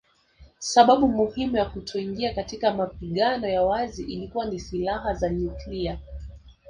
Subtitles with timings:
[0.59, 5.99] Sababu muhimu ya kutoingia katika mapigano ya wazi ilikuwa ni silaha za nyuklia